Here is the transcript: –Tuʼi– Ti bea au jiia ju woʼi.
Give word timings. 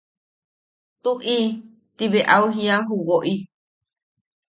–Tuʼi– 0.99 1.57
Ti 1.97 2.05
bea 2.11 2.29
au 2.35 2.45
jiia 2.55 2.75
ju 2.87 2.95
woʼi. 3.09 3.33